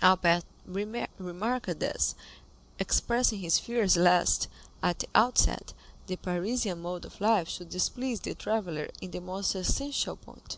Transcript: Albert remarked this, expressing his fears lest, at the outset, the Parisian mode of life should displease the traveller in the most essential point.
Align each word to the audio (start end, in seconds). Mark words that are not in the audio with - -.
Albert 0.00 0.42
remarked 0.64 1.80
this, 1.80 2.14
expressing 2.78 3.40
his 3.40 3.58
fears 3.58 3.94
lest, 3.94 4.48
at 4.82 5.00
the 5.00 5.08
outset, 5.14 5.74
the 6.06 6.16
Parisian 6.16 6.80
mode 6.80 7.04
of 7.04 7.20
life 7.20 7.46
should 7.46 7.68
displease 7.68 8.20
the 8.20 8.34
traveller 8.34 8.88
in 9.02 9.10
the 9.10 9.20
most 9.20 9.54
essential 9.54 10.16
point. 10.16 10.56